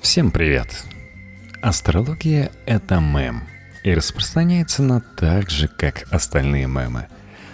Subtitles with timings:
[0.00, 0.84] Всем привет!
[1.60, 3.42] Астрология– это мем,
[3.82, 7.08] и распространяется она так же, как остальные мемы.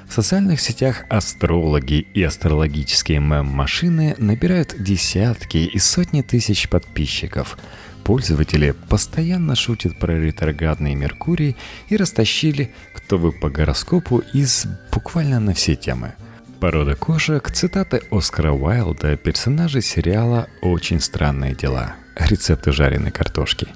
[0.07, 7.57] В социальных сетях астрологи и астрологические мем-машины набирают десятки и сотни тысяч подписчиков.
[8.05, 11.57] Пользователи постоянно шутят про ретроградный Меркурий
[11.89, 16.13] и растащили «Кто вы по гороскопу» из буквально на все темы–
[16.65, 23.69] Порода кошек, цитаты Оскара Уайлда, персонажи сериала «Очень странные дела», рецепты жареной картошки.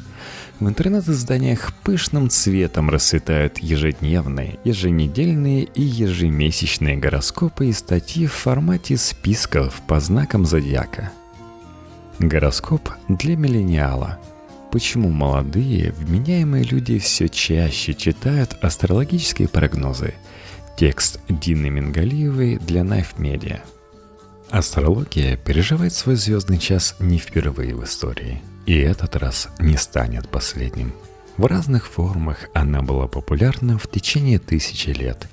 [0.59, 9.83] В интернет-изданиях пышным цветом расцветают ежедневные, еженедельные и ежемесячные гороскопы и статьи в формате списков
[9.87, 11.11] по знакам зодиака.
[12.19, 14.19] Гороскоп для миллениала.
[14.73, 20.15] Почему молодые, вменяемые люди все чаще читают астрологические прогнозы–
[20.79, 23.63] Текст Дины Мингалиевой для Knife Media.
[24.49, 30.93] Астрология переживает свой звездный час не впервые в истории, и этот раз не станет последним.
[31.37, 35.27] В разных формах она была популярна в течение тысячи лет.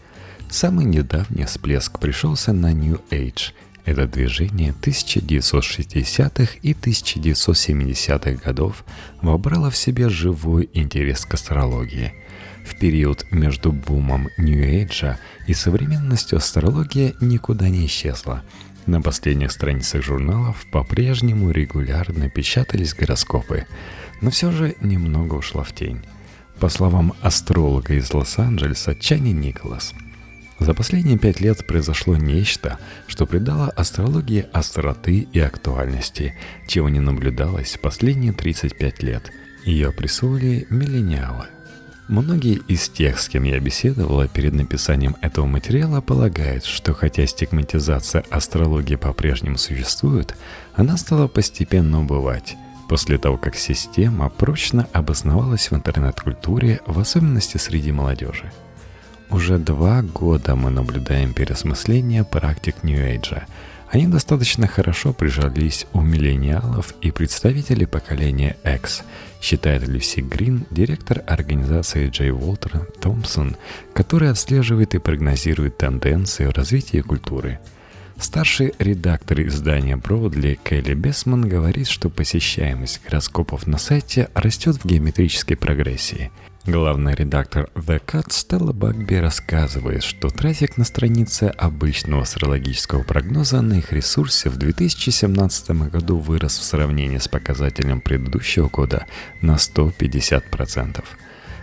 [0.49, 3.51] Самый недавний всплеск пришелся на New Age.
[3.85, 8.83] Это движение 1960-х и 1970-х годов
[9.21, 12.15] вобрало в себе живой интерес к астрологии–
[12.65, 18.43] в период между бумом Нью-Эйджа и современностью астрология никуда не исчезла.
[18.85, 23.65] На последних страницах журналов по-прежнему регулярно печатались гороскопы,
[24.21, 26.01] но все же немного ушла в тень.
[26.59, 29.93] По словам астролога из Лос-Анджелеса Чани Николас,
[30.59, 36.33] за последние пять лет произошло нечто, что придало астрологии остроты и актуальности,
[36.65, 39.31] чего не наблюдалось последние 35 лет.
[39.65, 41.47] Ее присвоили миллениалы.
[42.07, 48.23] Многие из тех, с кем я беседовала перед написанием этого материала, полагают, что хотя стигматизация
[48.29, 50.35] астрологии по-прежнему существует,
[50.75, 57.91] она стала постепенно убывать, после того, как система прочно обосновалась в интернет-культуре, в особенности среди
[57.91, 58.51] молодежи.
[59.31, 63.47] Уже два года мы наблюдаем переосмысление практик Нью-Эйджа–
[63.89, 69.03] они достаточно хорошо прижались у миллениалов и представителей поколения X,
[69.41, 73.55] считает Люси Грин, директор организации Джей Уолтер Томпсон,
[73.93, 77.59] который отслеживает и прогнозирует тенденции в развитии культуры.
[78.17, 85.57] Старший редактор издания Broadly Келли Бесман говорит, что посещаемость гороскопов на сайте растет в геометрической
[85.57, 86.31] прогрессии–
[86.67, 93.75] Главный редактор The Cut Стелла Багби рассказывает, что трафик на странице обычного астрологического прогноза на
[93.75, 99.05] их ресурсе в 2017 году вырос в сравнении с показателем предыдущего года
[99.41, 101.03] на 150%.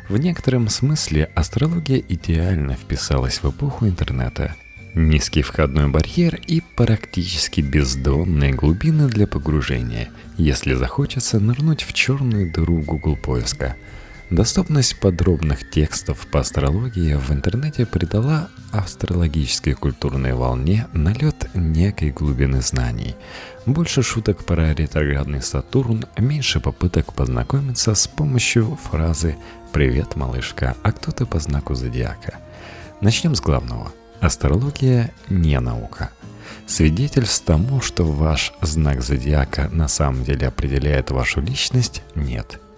[0.09, 4.55] В некотором смысле астрология идеально вписалась в эпоху интернета.
[4.95, 12.83] Низкий входной барьер и практически бездонные глубины для погружения, если захочется нырнуть в черную дыру
[12.83, 13.75] Google поиска–
[14.33, 23.15] Доступность подробных текстов по астрологии в интернете придала астрологической культурной волне налет некой глубины знаний.
[23.67, 29.37] Больше шуток про ретроградный Сатурн, меньше попыток познакомиться с помощью фразы
[29.71, 32.39] «Привет, малышка, а кто ты по знаку зодиака?».
[33.03, 33.93] Начнем с главного.
[34.21, 36.11] Астрология не наука.
[36.67, 42.59] Свидетельств тому, что ваш знак зодиака на самом деле определяет вашу личность, нет–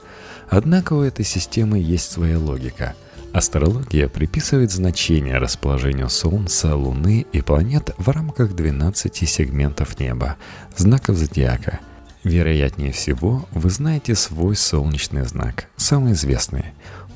[0.57, 2.95] Однако у этой системы есть своя логика.
[3.33, 10.37] Астрология приписывает значение расположению Солнца, Луны и планет в рамках 12 сегментов неба,
[10.77, 11.81] знаков зодиака.
[12.23, 16.67] Вероятнее всего, вы знаете свой солнечный знак, самый известный.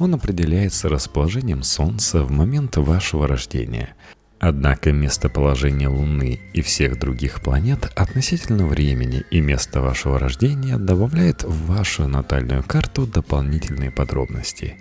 [0.01, 3.95] Он определяется расположением Солнца в момент вашего рождения–
[4.41, 11.67] Однако местоположение Луны и всех других планет относительно времени и места вашего рождения добавляет в
[11.67, 14.77] вашу натальную карту дополнительные подробности.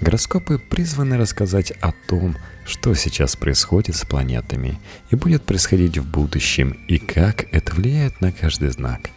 [0.00, 4.78] Гороскопы призваны рассказать о том, что сейчас происходит с планетами
[5.10, 9.10] и будет происходить в будущем и как это влияет на каждый знак.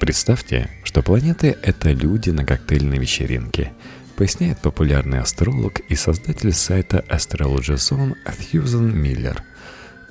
[0.00, 3.72] Представьте, что планеты— это люди на коктейльной вечеринке—
[4.18, 9.44] поясняет популярный астролог и создатель сайта Astrology Zone Фьюзен Миллер.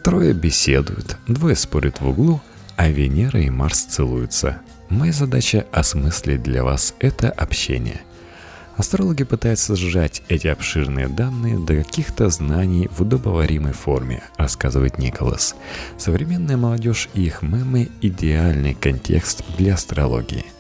[0.02, 2.40] Трое беседуют, двое спорят в углу,
[2.78, 4.62] а Венера и Марс целуются.
[4.88, 8.00] Моя задача осмыслить для вас это общение.
[8.78, 15.54] Астрологи пытаются сжать эти обширные данные до каких-то знаний в удобоваримой форме, рассказывает Николас.
[15.98, 20.46] Современная молодежь и их мемы– идеальный контекст для астрологии–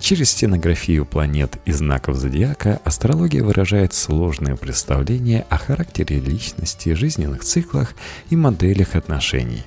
[0.00, 7.94] Через стенографию планет и знаков зодиака астрология выражает сложное представление о характере личности, жизненных циклах
[8.30, 9.62] и моделях отношений.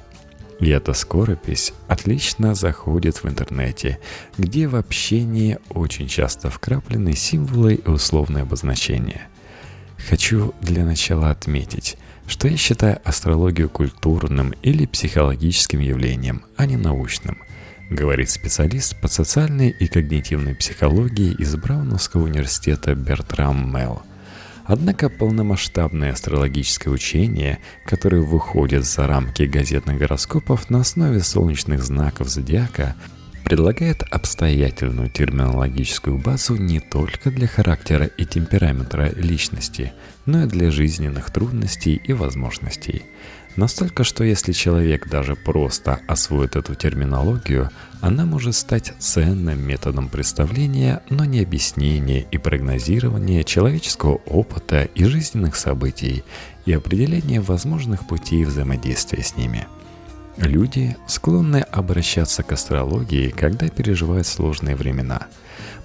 [0.60, 4.00] И эта скоропись отлично заходит в интернете,
[4.38, 9.28] где в общении очень часто вкраплены символы и условные обозначения.
[10.10, 11.98] Хочу для начала отметить,
[12.28, 17.38] что я считаю астрологию культурным или психологическим явлением, а не научным,
[17.94, 24.02] говорит специалист по социальной и когнитивной психологии из Брауновского университета Бертрам Мелл–
[24.66, 32.96] Однако полномасштабное астрологическое учение, которое выходит за рамки газетных гороскопов на основе солнечных знаков зодиака,
[33.44, 39.92] предлагает обстоятельную терминологическую базу не только для характера и темперамента личности,
[40.26, 43.04] но и для жизненных трудностей и возможностей.
[43.56, 47.70] Настолько, что если человек даже просто освоит эту терминологию,
[48.02, 55.56] она может стать ценным методом представления, но не объяснения и прогнозирования человеческого опыта и жизненных
[55.56, 56.24] событий
[56.66, 59.68] и определения возможных путей взаимодействия с ними–
[60.38, 65.28] Люди склонны обращаться к астрологии, когда переживают сложные времена.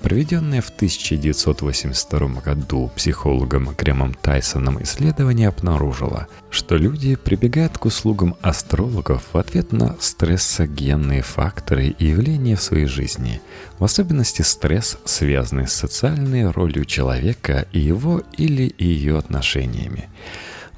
[0.03, 9.25] Проведенное в 1982 году психологом Кремом Тайсоном исследование обнаружило, что люди прибегают к услугам астрологов
[9.33, 13.41] в ответ на стрессогенные факторы и явления в своей жизни,
[13.79, 20.09] в особенности стресс, связанный с социальной ролью человека и его или ее отношениями.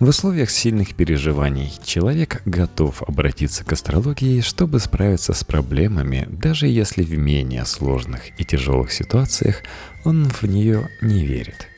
[0.00, 7.02] В условиях сильных переживаний человек готов обратиться к астрологии, чтобы справиться с проблемами, даже если
[7.02, 9.56] в менее сложных и тяжелых ситуациях
[10.02, 11.70] он в нее не верит.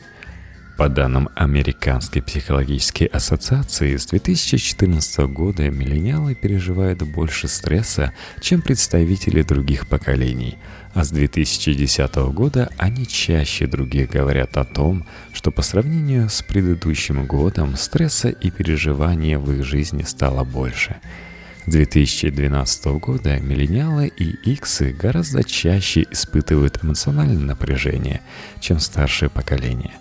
[0.77, 9.87] По данным Американской психологической ассоциации, с 2014 года миллениалы переживают больше стресса, чем представители других
[9.89, 10.57] поколений–
[10.95, 17.27] а с 2010 года они чаще других говорят о том, что по сравнению с предыдущим
[17.27, 20.97] годом стресса и переживания в их жизни стало больше.
[21.67, 28.21] С 2012 года миллениалы и иксы гораздо чаще испытывают эмоциональное напряжение,
[28.61, 29.95] чем старшее поколение.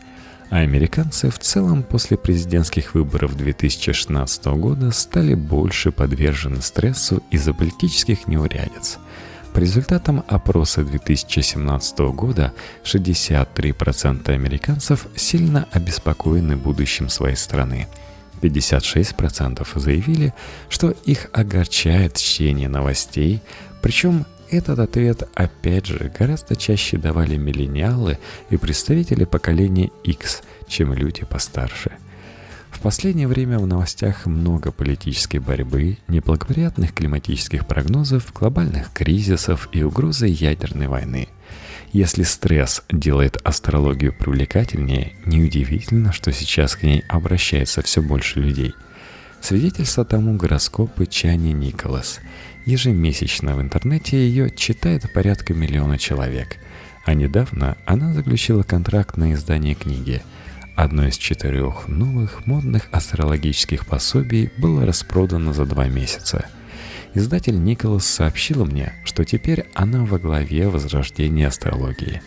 [0.51, 8.27] А американцы в целом после президентских выборов 2016 года стали больше подвержены стрессу из-за политических
[8.27, 8.99] неурядиц–
[9.53, 12.53] по результатам опроса 2017 года
[12.85, 17.87] 63% американцев сильно обеспокоены будущим своей страны.
[18.41, 20.33] 56% заявили,
[20.69, 23.41] что их огорчает чтение новостей,
[23.81, 28.19] причем этот ответ, опять же, гораздо чаще давали миллениалы
[28.49, 31.91] и представители поколения X, чем люди постарше–
[32.71, 40.25] в последнее время в новостях много политической борьбы, неблагоприятных климатических прогнозов, глобальных кризисов и угрозы
[40.25, 41.27] ядерной войны.
[41.93, 48.73] Если стресс делает астрологию привлекательнее, неудивительно, что сейчас к ней обращается все больше людей.
[49.41, 52.19] Свидетельство тому гороскопы Чани Николас.
[52.65, 56.57] Ежемесячно в интернете ее читает порядка миллиона человек.
[57.05, 60.21] А недавно она заключила контракт на издание книги–
[60.75, 66.45] Одно из четырех новых модных астрологических пособий было распродано за два месяца.
[67.13, 72.21] Издатель Николас сообщил мне, что теперь она во главе возрождения астрологии.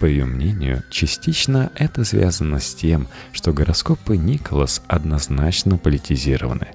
[0.00, 6.66] По ее мнению, частично это связано с тем, что гороскопы Николас однозначно политизированы.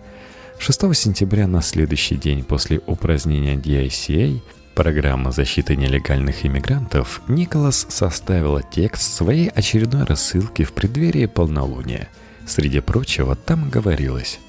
[0.60, 4.42] 6 сентября на следующий день после упразднения DICA
[4.76, 12.10] Программа защиты нелегальных иммигрантов Николас составила текст своей очередной рассылки в преддверии полнолуния.
[12.46, 14.40] Среди прочего, там говорилось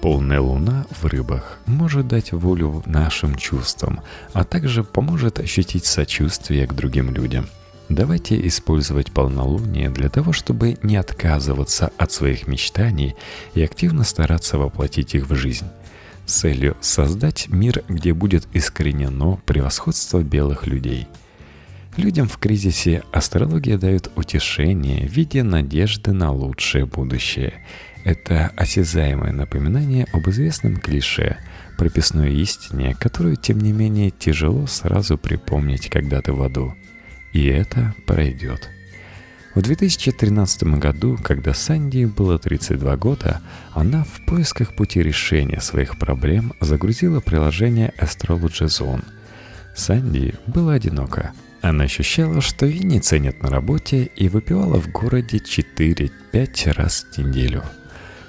[0.00, 4.00] Полная луна в рыбах может дать волю нашим чувствам,
[4.32, 7.46] а также поможет ощутить сочувствие к другим людям.
[7.88, 13.16] Давайте использовать полнолуние для того, чтобы не отказываться от своих мечтаний
[13.54, 15.66] и активно стараться воплотить их в жизнь
[16.28, 21.08] целью создать мир, где будет искоренено превосходство белых людей.
[21.96, 27.64] Людям в кризисе астрология дает утешение в виде надежды на лучшее будущее.
[28.04, 31.38] Это осязаемое напоминание об известном клише,
[31.76, 36.74] прописной истине, которую, тем не менее, тяжело сразу припомнить, когда ты в аду.
[37.38, 38.68] И это пройдет.
[39.54, 43.40] В 2013 году, когда Санди было 32 года,
[43.74, 49.04] она в поисках пути решения своих проблем загрузила приложение Astrology Zone.
[49.76, 51.30] Санди была одинока.
[51.62, 57.18] Она ощущала, что ее не ценят на работе и выпивала в городе 4-5 раз в
[57.18, 57.62] неделю.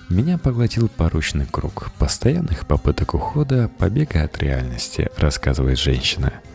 [0.08, 6.32] Меня поглотил порочный круг постоянных попыток ухода, побега от реальности, рассказывает женщина–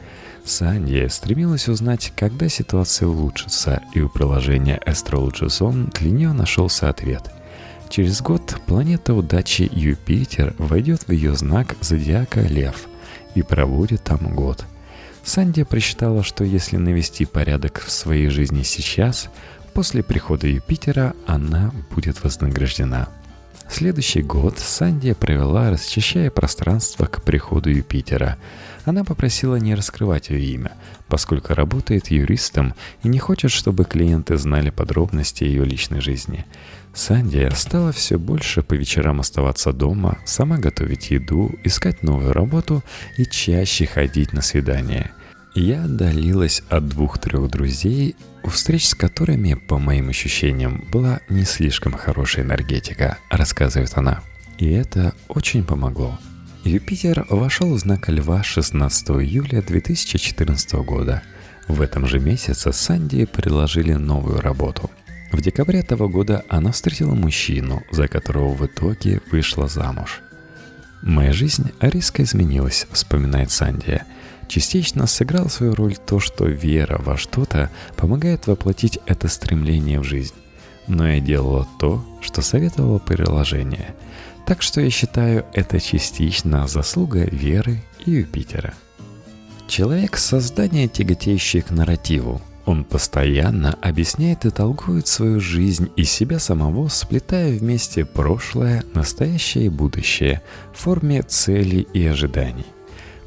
[0.44, 7.30] Санья стремилась узнать, когда ситуация улучшится, и у приложения Zone для нее нашелся ответ.
[7.88, 12.88] Через год планета удачи Юпитер войдет в ее знак зодиака Лев
[13.34, 14.64] и проводит там год.
[15.22, 19.30] Санди просчитала, что если навести порядок в своей жизни сейчас,
[19.72, 23.08] после прихода Юпитера она будет вознаграждена.
[23.70, 28.36] Следующий год Санди провела, расчищая пространство к приходу Юпитера.
[28.84, 30.72] Она попросила не раскрывать ее имя,
[31.08, 36.44] поскольку работает юристом и не хочет, чтобы клиенты знали подробности ее личной жизни.
[36.92, 42.84] Санди стала все больше по вечерам оставаться дома, сама готовить еду, искать новую работу
[43.16, 45.10] и чаще ходить на свидания.
[45.54, 51.92] Я отдалилась от двух-трех друзей, у встреч с которыми, по моим ощущениям, была не слишком
[51.94, 54.20] хорошая энергетика, рассказывает она.
[54.58, 56.18] И это очень помогло.
[56.64, 61.22] Юпитер вошел в знак Льва 16 июля 2014 года.
[61.68, 64.90] В этом же месяце Санди предложили новую работу–
[65.34, 70.20] в декабре того года она встретила мужчину, за которого в итоге вышла замуж.
[71.02, 74.04] «Моя жизнь резко изменилась»,— вспоминает Сандия.
[74.46, 80.36] Частично сыграл свою роль то, что вера во что-то помогает воплотить это стремление в жизнь.
[80.86, 83.96] Но я делала то, что советовало приложение.
[84.46, 88.74] Так что я считаю это частично заслуга веры и Юпитера.
[89.66, 96.88] Человек— создание, тяготеющее к нарративу, он постоянно объясняет и толкует свою жизнь и себя самого,
[96.88, 102.66] сплетая вместе прошлое, настоящее и будущее в форме целей и ожиданий.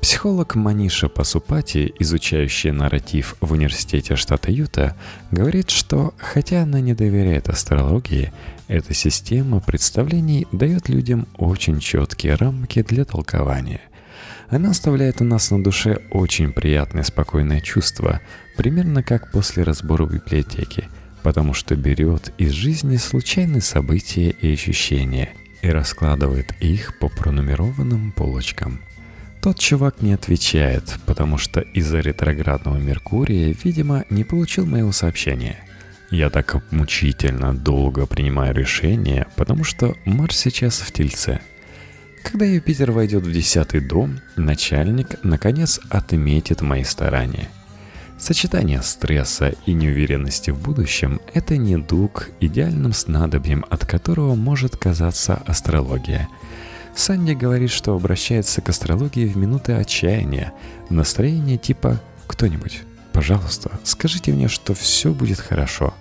[0.02, 4.96] Психолог Маниша Пасупати, изучающая нарратив в университете штата Юта,
[5.32, 8.32] говорит, что хотя она не доверяет астрологии,
[8.68, 13.82] эта система представлений дает людям очень четкие рамки для толкования–
[14.50, 18.22] она оставляет у нас на душе очень приятное спокойное чувство,
[18.56, 20.88] примерно как после разбора библиотеки,
[21.22, 25.32] потому что берет из жизни случайные события и ощущения
[25.62, 28.80] и раскладывает их по пронумерованным полочкам.
[29.42, 35.58] Тот чувак не отвечает, потому что из-за ретроградного Меркурия, видимо, не получил моего сообщения.
[36.10, 41.42] Я так мучительно долго принимаю решение, потому что Марс сейчас в Тельце–
[42.30, 47.48] когда Юпитер войдет в десятый дом, начальник, наконец, отметит мои старания.
[48.20, 56.28] Сочетание стресса и неуверенности в будущем– это недуг, идеальным снадобьем, от которого может казаться астрология.
[56.98, 60.52] Санди говорит, что обращается к астрологии в минуты отчаяния,
[60.90, 62.82] в настроении типа «Кто-нибудь,
[63.18, 65.94] пожалуйста, скажите мне, что все будет хорошо».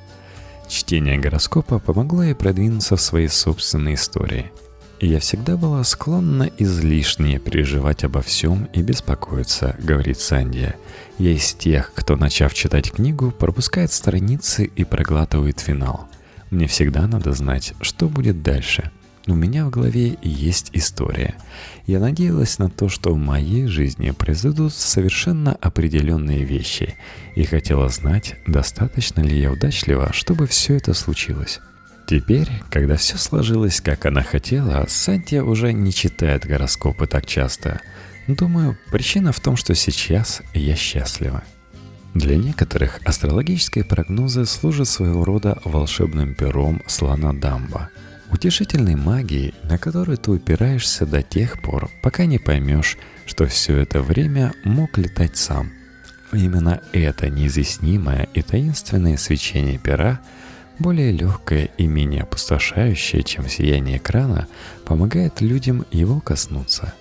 [0.68, 4.52] Чтение гороскопа помогло ей продвинуться в своей собственной истории–
[5.00, 10.76] «Я всегда была склонна излишне переживать обо всем и беспокоиться»,— говорит Сандия.
[11.18, 16.08] «Я из тех, кто, начав читать книгу, пропускает страницы и проглатывает финал.
[16.50, 18.90] Мне всегда надо знать, что будет дальше.
[19.26, 21.34] У меня в голове есть история.
[21.86, 26.94] Я надеялась на то, что в моей жизни произойдут совершенно определенные вещи,
[27.34, 31.60] и хотела знать, достаточно ли я удачлива, чтобы все это случилось».
[32.06, 37.80] Теперь, когда все сложилось, как она хотела, Сантья уже не читает гороскопы так часто.
[38.28, 41.42] Думаю, причина в том, что сейчас я счастлива.
[42.14, 47.90] Для некоторых астрологические прогнозы служат своего рода волшебным пером слона Дамба,
[48.30, 54.02] утешительной магией, на которую ты упираешься до тех пор, пока не поймешь, что все это
[54.02, 55.70] время мог летать сам.
[56.32, 60.20] Именно это неизъяснимое и таинственное свечение пера–
[60.78, 64.46] более легкое и менее опустошающее, чем сияние экрана,
[64.84, 66.92] помогает людям его коснуться.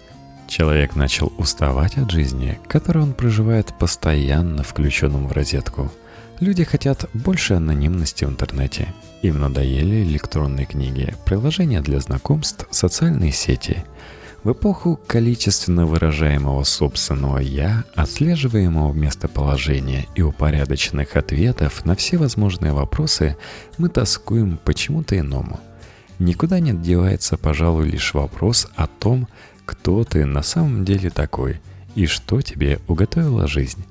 [0.48, 5.92] Человек начал уставать от жизни, которую он проживает постоянно включенным в розетку.
[6.40, 8.94] Люди хотят больше анонимности в интернете.
[9.26, 13.84] Им надоели электронные книги, приложения для знакомств, социальные сети–
[14.44, 23.36] в эпоху количественно выражаемого собственного «я», отслеживаемого местоположения и упорядоченных ответов на все возможные вопросы,
[23.80, 25.60] мы тоскуем почему-то иному.
[26.20, 29.28] Никуда не девается, пожалуй, лишь вопрос о том,
[29.66, 31.60] кто ты на самом деле такой
[31.96, 33.84] и что тебе уготовила жизнь.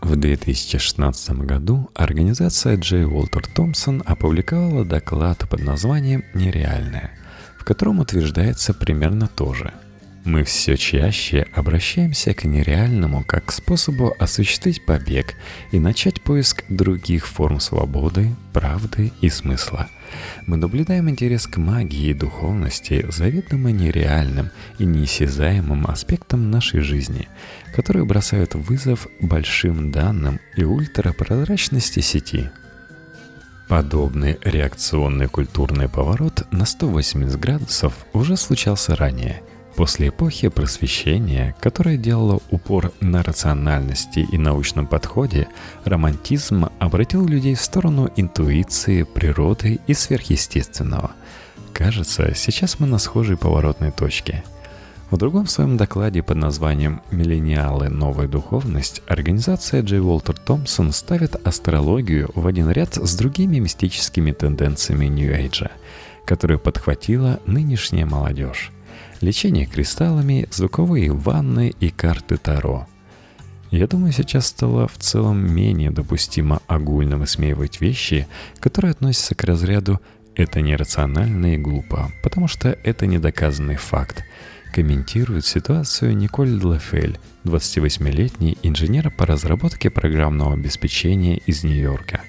[0.00, 7.12] В 2016 году организация Джей Уолтер Томпсон опубликовала доклад под названием «Нереальное»,
[7.58, 9.72] в котором утверждается примерно то же–
[10.24, 15.34] мы все чаще обращаемся к нереальному как к способу осуществить побег
[15.72, 19.88] и начать поиск других форм свободы, правды и смысла.
[20.46, 27.28] Мы наблюдаем интерес к магии и духовности, заведомо нереальным и неисязаемым аспектам нашей жизни,
[27.74, 32.50] которые бросают вызов большим данным и ультрапрозрачности сети–
[33.70, 39.44] Подобный реакционный культурный поворот на 180 градусов уже случался ранее,
[39.76, 45.48] после эпохи просвещения, которая делала упор на рациональности и научном подходе,
[45.84, 51.12] романтизм обратил людей в сторону интуиции, природы и сверхъестественного.
[51.72, 54.44] Кажется, сейчас мы на схожей поворотной точке–
[55.10, 57.88] в другом своем докладе под названием «Миллениалы.
[57.88, 65.06] Новая духовность» организация Джей Уолтер Томпсон ставит астрологию в один ряд с другими мистическими тенденциями
[65.06, 65.72] Нью-Эйджа,
[66.24, 68.70] которые подхватила нынешняя молодежь.
[69.20, 72.86] Лечение кристаллами, звуковые ванны и карты Таро.
[73.70, 78.26] Я думаю, сейчас стало в целом менее допустимо огульно высмеивать вещи,
[78.58, 80.00] которые относятся к разряду
[80.34, 84.24] «это нерационально и глупо», потому что это недоказанный факт–
[84.70, 92.20] комментирует ситуацию Николь Длефель, 28-летний инженер по разработке программного обеспечения из Нью-Йорка.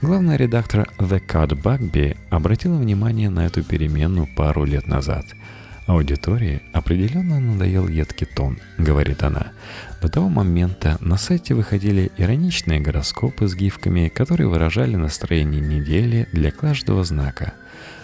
[0.00, 5.26] Главный редактор The Cut Bugby обратила внимание на эту перемену пару лет назад.
[5.86, 9.52] Аудитории определенно надоел едкий тон, говорит она.
[10.02, 16.50] До того момента на сайте выходили ироничные гороскопы с гифками, которые выражали настроение недели для
[16.50, 17.54] каждого знака.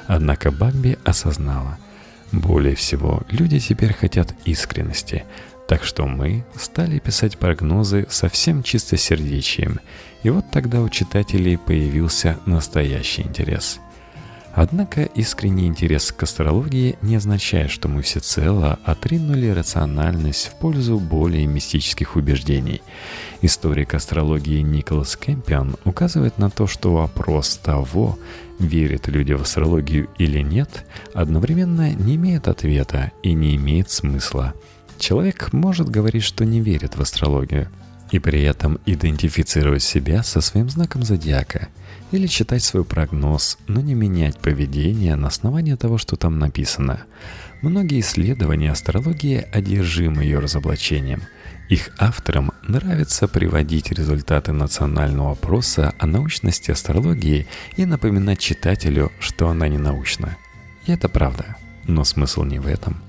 [0.07, 1.79] Однако Багби осознала–
[2.33, 5.25] более всего, люди теперь хотят искренности,
[5.69, 9.81] так что мы стали писать прогнозы совсем чистосердечием,
[10.23, 13.81] и вот тогда у читателей появился настоящий интерес–
[14.55, 21.47] Однако искренний интерес к астрологии не означает, что мы всецело отринули рациональность в пользу более
[21.47, 22.83] мистических убеждений.
[23.41, 28.19] Историк астрологии Николас Кэмпион указывает на то, что вопрос того,
[28.59, 34.53] верят люди в астрологию или нет, одновременно не имеет ответа и не имеет смысла.
[34.99, 37.69] Человек может говорить, что не верит в астрологию,
[38.11, 41.69] и при этом идентифицировать себя со своим знаком зодиака–
[42.13, 47.05] или читать свой прогноз, но не менять поведение на основании того, что там написано.
[47.63, 51.23] Многие исследования астрологии одержимы ее разоблачением.
[51.69, 59.69] Их авторам нравится приводить результаты национального опроса о научности астрологии и напоминать читателю, что она
[59.69, 60.37] не научна.
[60.87, 61.57] И это правда.
[61.85, 63.01] Но смысл не в этом.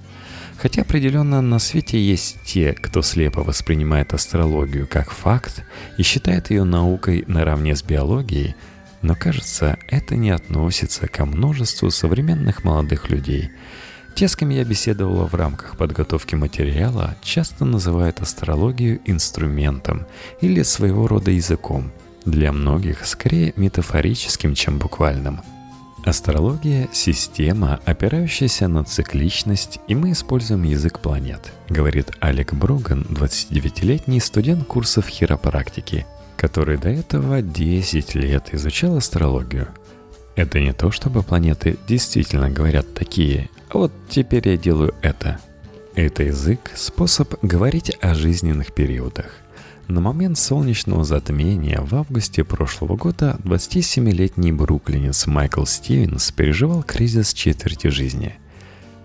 [0.58, 5.64] Хотя определенно на свете есть те, кто слепо воспринимает астрологию как факт
[5.98, 8.56] и считает ее наукой наравне с биологией–
[9.04, 13.52] но кажется, это не относится ко множеству современных молодых людей.
[14.16, 20.08] Те, с кем я беседовала в рамках подготовки материала, часто называют астрологию инструментом
[20.40, 21.92] или своего рода языком.
[22.26, 25.42] Для многих скорее метафорическим, чем буквальным.
[26.06, 34.66] Астрология– система, опирающаяся на цикличность, и мы используем язык планет, говорит Алек Бруган, 29-летний студент
[34.68, 36.06] курсов хиропрактики–
[36.38, 39.68] который до этого 10 лет изучал астрологию.
[40.36, 45.40] Это не то, чтобы планеты действительно говорят такие, а вот теперь я делаю это.
[45.96, 49.28] Это язык– способ говорить о жизненных периодах.
[49.88, 57.88] На момент солнечного затмения в августе прошлого года 27-летний бруклинец Майкл Стивенс переживал кризис четверти
[57.88, 58.36] жизни.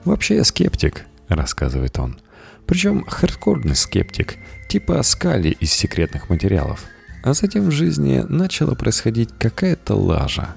[0.04, 2.18] «Вообще я скептик»,— рассказывает он.
[2.66, 4.36] Причем хардкорный скептик,
[4.68, 6.84] типа Скали из секретных материалов–
[7.22, 10.54] а затем в жизни начала происходить какая-то лажа.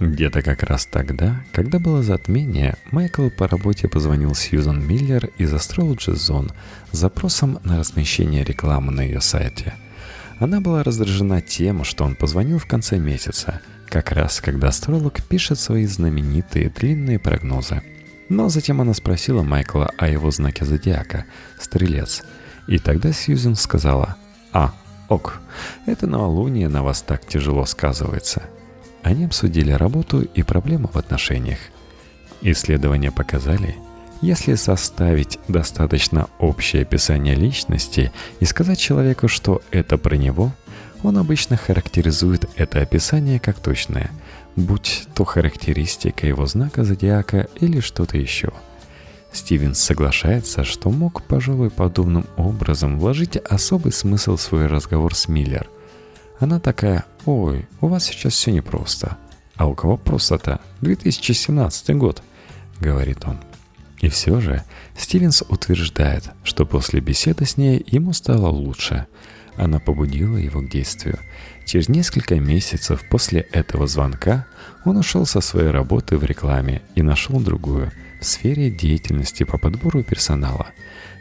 [0.00, 6.14] Где-то как раз тогда, когда было затмение, Майкл по работе позвонил Сьюзан Миллер из Astrology
[6.14, 6.52] Zone
[6.92, 9.74] с запросом на размещение рекламы на ее сайте.
[10.38, 15.58] Она была раздражена тем, что он позвонил в конце месяца, как раз когда астролог пишет
[15.58, 17.82] свои знаменитые длинные прогнозы.
[18.28, 21.24] Но затем она спросила Майкла о его знаке зодиака–
[21.58, 22.22] Стрелец.
[22.68, 24.16] И тогда Сьюзен сказала
[24.52, 24.74] «А,
[25.08, 25.40] Ок,
[25.86, 28.42] это новолуние на вас так тяжело сказывается.
[29.02, 31.58] Они обсудили работу и проблемы в отношениях.
[32.42, 33.76] Исследования показали,
[34.20, 40.52] если составить достаточно общее описание личности и сказать человеку, что это про него,
[41.02, 44.10] он обычно характеризует это описание как точное,
[44.56, 48.52] будь то характеристика его знака зодиака или что-то еще–
[49.32, 55.68] Стивенс соглашается, что мог, пожалуй, подобным образом вложить особый смысл в свой разговор с Миллер.
[56.40, 59.16] Она такая «Ой, у вас сейчас все непросто».
[59.56, 60.60] «А у кого просто-то?
[60.82, 62.22] 2017 год»,—
[62.80, 63.38] говорит он.
[64.00, 64.62] И все же
[64.96, 69.06] Стивенс утверждает, что после беседы с ней ему стало лучше.
[69.56, 71.18] Она побудила его к действию.
[71.66, 74.46] Через несколько месяцев после этого звонка
[74.84, 80.02] он ушел со своей работы в рекламе и нашел другую— в сфере деятельности по подбору
[80.02, 80.68] персонала.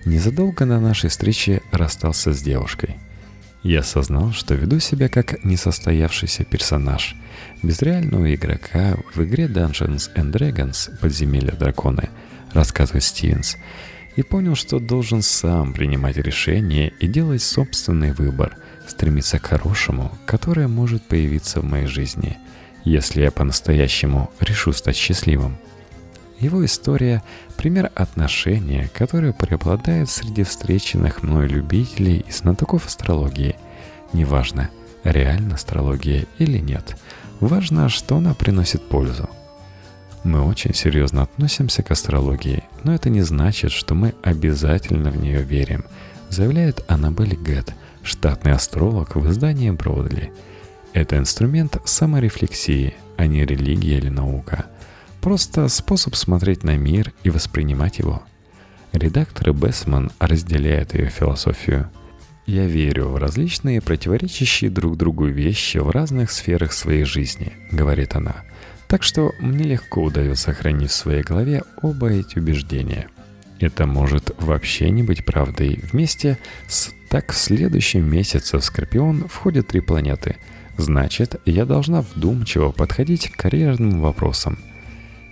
[0.06, 2.96] Незадолго до нашей встречи расстался с девушкой.
[3.64, 7.16] Я осознал, что веду себя как несостоявшийся персонаж,
[7.64, 12.10] без реального игрока в игре Dungeons and Dragons «Подземелья драконы»,
[12.54, 13.58] рассказывает Стивенс,
[14.16, 18.58] и понял, что должен сам принимать решения и делать собственный выбор,
[18.88, 22.38] стремиться к хорошему, которое может появиться в моей жизни,
[22.84, 25.58] если я по-настоящему решу стать счастливым.
[26.40, 27.24] Его история–
[27.58, 33.56] пример отношения, которое преобладает среди встреченных мной любителей и знатоков астрологии.
[34.14, 34.70] Неважно,
[35.04, 36.96] реально астрология или нет,
[37.40, 39.30] важно, что она приносит пользу–
[40.28, 45.42] мы очень серьезно относимся к астрологии, но это не значит, что мы обязательно в нее
[45.42, 45.86] верим,
[46.28, 47.74] заявляет Аннабель Гэт,
[48.04, 50.34] штатный астролог в издании Бродли.
[50.92, 54.66] Это инструмент саморефлексии, а не религия или наука.
[55.28, 58.24] Просто способ смотреть на мир и воспринимать его.
[58.94, 61.92] Редактор Бессман разделяет ее философию.
[62.46, 68.46] «Я верю в различные противоречащие друг другу вещи в разных сферах своей жизни»,— говорит она—
[68.88, 73.10] так что мне легко удается сохранить в своей голове оба эти убеждения.
[73.60, 75.82] Это может вообще не быть правдой.
[75.92, 76.38] Вместе
[76.70, 80.38] с «так в следующем месяце в Скорпион входят три планеты».
[80.78, 84.60] Значит, я должна вдумчиво подходить к карьерным вопросам.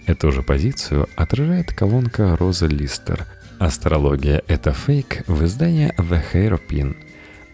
[0.06, 3.26] Эту же позицию отражает колонка Роза Листер.
[3.60, 6.96] Астрология— это фейк в издании The Hairpin.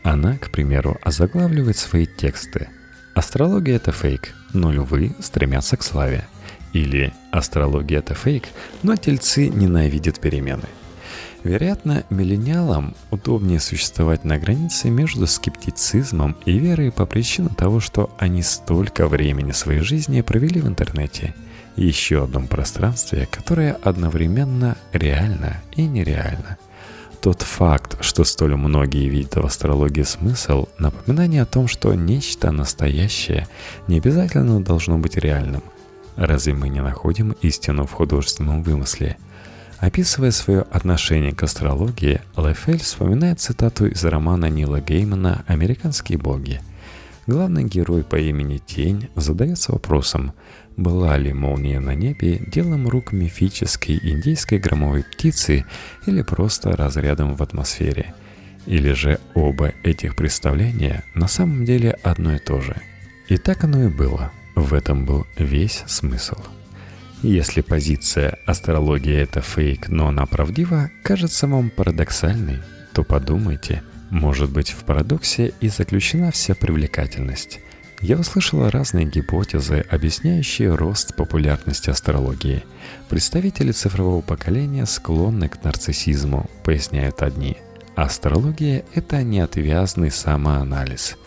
[0.04, 2.70] Она, к примеру, озаглавливает свои тексты—
[3.14, 6.24] Астрология— это фейк, но львы стремятся к славе.
[6.72, 8.46] Или астрология— это фейк,
[8.84, 10.64] но тельцы ненавидят перемены.
[11.44, 18.44] Вероятно, миллениалам удобнее существовать на границе между скептицизмом и верой по причине того, что они
[18.44, 21.34] столько времени своей жизни провели в интернете.
[21.76, 26.58] Еще одном пространстве, которое одновременно реально и нереально—
[27.22, 33.48] тот факт, что столь многие видят в астрологии смысл, напоминание о том, что нечто настоящее
[33.88, 35.62] не обязательно должно быть реальным.
[36.16, 39.18] Разве мы не находим истину в художественном вымысле?
[39.78, 46.60] Описывая свое отношение к астрологии, Лефель вспоминает цитату из романа Нила Геймана «Американские боги».
[47.28, 50.34] Главный герой по имени Тень задается вопросом,
[50.82, 55.66] была ли молния на небе делом рук мифической индейской громовой птицы
[56.06, 58.14] или просто разрядом в атмосфере?
[58.66, 62.76] Или же оба этих представления на самом деле одно и то же?
[63.28, 64.32] И так оно и было.
[64.56, 66.38] В этом был весь смысл.
[67.22, 72.60] Если позиция «астрология— это фейк, но она правдива» кажется вам парадоксальной,
[72.94, 77.60] то подумайте, может быть в парадоксе и заключена вся привлекательность–
[78.02, 82.64] я услышала разные гипотезы, объясняющие рост популярности астрологии.
[83.10, 87.58] Представители цифрового поколения склонны к нарциссизму, поясняют одни.
[87.96, 91.18] Астрология– это неотвязный самоанализ.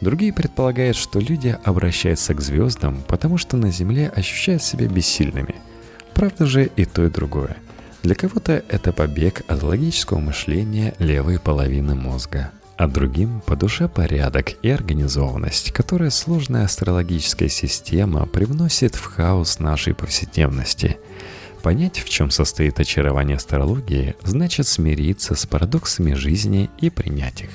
[0.00, 5.54] Другие предполагают, что люди обращаются к звездам, потому что на Земле ощущают себя бессильными.
[6.14, 7.56] Правда же и то, и другое.
[8.02, 14.52] Для кого-то это побег от логического мышления левой половины мозга, а другим по душе порядок
[14.62, 20.96] и организованность, которая сложная астрологическая система привносит в хаос нашей повседневности.
[21.62, 27.50] Понять, в чем состоит очарование астрологии, значит смириться с парадоксами жизни и принять их.